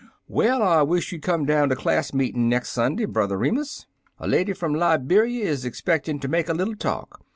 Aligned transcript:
"Well, 0.27 0.63
I 0.63 0.81
wish 0.81 1.11
you'd 1.11 1.21
come 1.21 1.45
down 1.45 1.69
to 1.69 1.75
class 1.75 2.11
meetin' 2.11 2.49
next 2.49 2.69
Sunday, 2.69 3.05
Brother 3.05 3.37
Remus. 3.37 3.85
A 4.17 4.27
lady 4.27 4.51
from 4.53 4.73
Liberia 4.73 5.45
is 5.45 5.63
expected 5.63 6.23
to 6.23 6.27
make 6.27 6.49
a 6.49 6.53
little 6.55 6.75
talk. 6.75 7.23